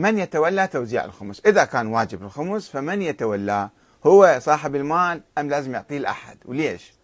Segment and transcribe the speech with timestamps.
[0.00, 3.68] من يتولى توزيع الخمس؟ إذا كان واجب الخمس فمن يتولى؟
[4.06, 6.94] هو صاحب المال أم لازم يعطيه الأحد؟ وليش؟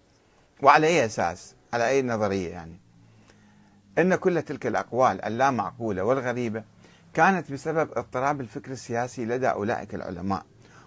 [0.62, 2.80] وعلى أي أساس؟ على أي نظرية يعني؟
[3.98, 6.64] أن كل تلك الأقوال اللا معقولة والغريبة
[7.14, 10.42] كانت بسبب اضطراب الفكر السياسي لدى أولئك العلماء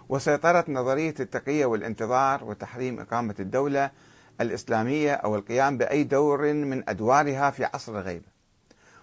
[0.08, 3.90] وسيطرة نظرية التقية والانتظار وتحريم إقامة الدولة
[4.40, 8.26] الإسلامية أو القيام بأي دور من أدوارها في عصر الغيبة.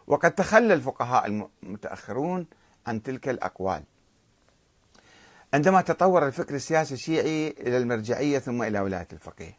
[0.07, 2.47] وقد تخلى الفقهاء المتأخرون
[2.87, 3.83] عن تلك الأقوال.
[5.53, 9.57] عندما تطور الفكر السياسي الشيعي إلى المرجعية ثم إلى ولاية الفقيه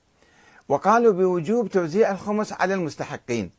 [0.68, 3.50] وقالوا بوجوب توزيع الخمس على المستحقين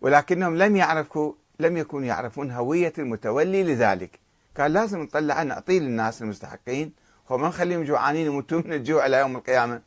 [0.00, 4.18] ولكنهم لم يعرفوا لم يكونوا يعرفون هوية المتولي لذلك.
[4.58, 6.92] قال لازم نطلع نعطيه للناس المستحقين
[7.28, 9.82] هو ما نخليهم جوعانين يموتون من الجوع إلى يوم القيامة.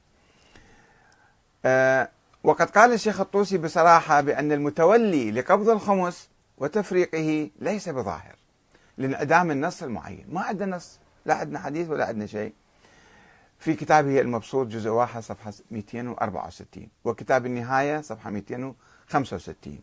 [1.65, 2.09] أه
[2.43, 8.35] وقد قال الشيخ الطوسي بصراحة بأن المتولي لقبض الخمس وتفريقه ليس بظاهر.
[8.97, 10.25] لانعدام النص المعين.
[10.29, 10.99] ما عندنا نص.
[11.25, 12.53] لا عندنا حديث ولا عندنا شيء.
[13.59, 19.79] في كتابه المبسوط جزء واحد صفحة 264 وكتاب النهاية صفحة 265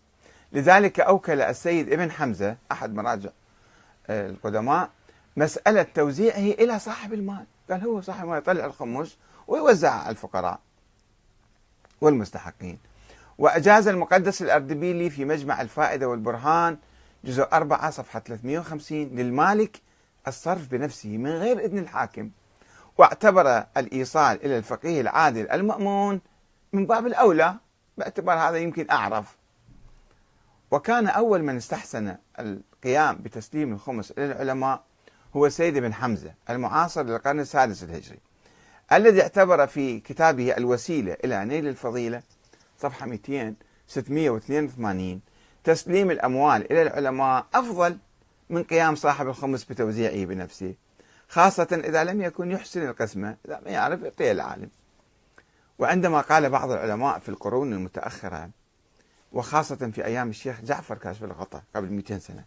[0.52, 3.30] لذلك أوكل السيد ابن حمزة أحد مراجع
[4.06, 4.90] آه، القدماء
[5.36, 7.44] مسألة توزيعه إلى صاحب المال.
[7.70, 9.16] قال هو صاحب المال يطلع الخمس
[9.48, 10.60] ويوزعها على الفقراء
[12.00, 12.78] والمستحقين.
[13.38, 16.78] وأجاز المقدس الأردبيلي في مجمع الفائدة والبرهان
[17.24, 19.80] جزء أربعة صفحة 350 للمالك
[20.28, 22.30] الصرف بنفسه من غير إذن الحاكم.
[22.98, 26.20] واعتبر الإيصال إلى الفقيه العادل المأمون
[26.72, 27.54] من باب الأولى
[27.98, 29.36] باعتبار هذا يمكن أعرف.
[30.70, 34.84] وكان أول من استحسن القيام بتسليم الخمس إلى العلماء
[35.36, 38.18] هو سيد بن حمزة المعاصر للقرن السادس الهجري
[38.92, 42.22] الذي اعتبر في كتابه الوسيلة إلى نيل الفضيلة
[42.78, 43.54] صفحة 200
[43.86, 45.20] 682
[45.64, 47.98] تسليم الأموال إلى العلماء أفضل
[48.50, 50.74] من قيام صاحب الخمس بتوزيعه بنفسه
[51.28, 54.68] خاصة إذا لم يكن يحسن القسمة إذا ما يعرف يعطيه العالم.
[55.78, 58.50] وعندما قال بعض العلماء في القرون المتأخرة
[59.32, 62.44] وخاصة في أيام الشيخ جعفر كاشف الغطاء قبل 200 سنة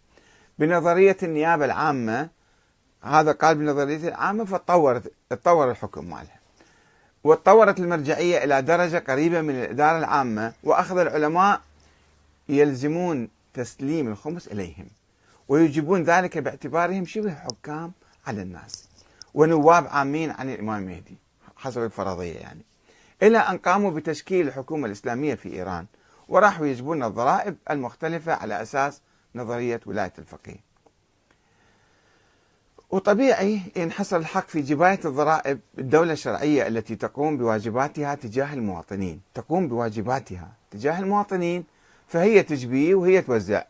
[0.59, 2.29] بنظرية النيابة العامة
[3.03, 6.39] هذا قال بنظرية العامة فتطورت تطور الحكم مالها.
[7.23, 11.61] وتطورت المرجعية إلى درجة قريبة من الإدارة العامة وأخذ العلماء
[12.50, 14.88] يلزمون تسليم الخمس إليهم
[15.47, 17.91] ويجيبون ذلك باعتبارهم شبه حكام
[18.28, 18.89] على الناس
[19.33, 21.17] ونواب عامين عن الإمام المهدي
[21.55, 22.61] حسب الفرضية يعني.
[23.23, 25.85] إلى أن قاموا بتشكيل الحكومة الإسلامية في إيران
[26.28, 29.01] وراحوا يجبون الضرائب المختلفة على أساس
[29.35, 30.66] نظرية ولاية الفقيه.
[32.89, 40.51] وطبيعي ينحصر الحق في جباية الضرائب الدولة الشرعية التي تقوم بواجباتها تجاه المواطنين تقوم بواجباتها
[40.72, 41.63] تجاه المواطنين
[42.07, 43.63] فهي تجبيه وهي توزع.